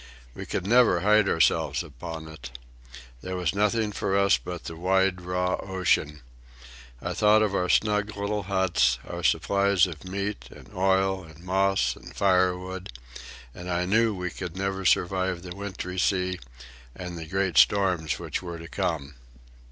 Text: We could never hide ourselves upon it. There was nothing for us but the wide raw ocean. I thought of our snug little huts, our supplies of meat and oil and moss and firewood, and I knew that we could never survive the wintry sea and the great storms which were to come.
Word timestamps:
We 0.33 0.47
could 0.47 0.65
never 0.65 1.01
hide 1.01 1.29
ourselves 1.29 1.83
upon 1.83 2.27
it. 2.27 2.57
There 3.21 3.35
was 3.35 3.53
nothing 3.53 3.91
for 3.91 4.17
us 4.17 4.35
but 4.35 4.63
the 4.63 4.75
wide 4.75 5.21
raw 5.21 5.57
ocean. 5.61 6.21
I 7.03 7.13
thought 7.13 7.43
of 7.43 7.53
our 7.53 7.69
snug 7.69 8.17
little 8.17 8.41
huts, 8.41 8.97
our 9.07 9.21
supplies 9.21 9.85
of 9.85 10.03
meat 10.03 10.49
and 10.49 10.73
oil 10.73 11.23
and 11.23 11.43
moss 11.43 11.95
and 11.95 12.15
firewood, 12.15 12.89
and 13.53 13.69
I 13.69 13.85
knew 13.85 14.07
that 14.07 14.13
we 14.15 14.29
could 14.31 14.57
never 14.57 14.85
survive 14.85 15.43
the 15.43 15.55
wintry 15.55 15.99
sea 15.99 16.39
and 16.95 17.15
the 17.15 17.27
great 17.27 17.59
storms 17.59 18.17
which 18.17 18.41
were 18.41 18.57
to 18.57 18.67
come. 18.67 19.13